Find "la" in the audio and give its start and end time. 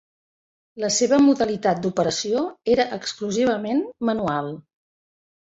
0.83-0.87